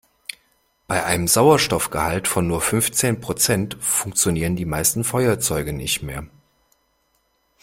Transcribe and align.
Bei 0.87 1.05
einem 1.05 1.27
Sauerstoffgehalt 1.27 2.27
von 2.27 2.47
nur 2.47 2.59
fünfzehn 2.61 3.21
Prozent 3.21 3.77
funktionieren 3.79 4.55
die 4.55 4.65
meisten 4.65 5.03
Feuerzeuge 5.03 5.73
nicht 5.73 6.01
mehr. 6.01 6.25